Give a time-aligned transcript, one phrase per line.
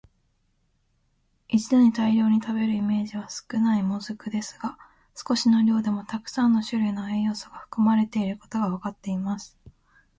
[1.47, 4.75] 一度に大量に食べるイメージは少ない「もずく」ですが、
[5.15, 9.59] 少しの量でもたくさんの種類の栄養素が含まれていることがわかっています。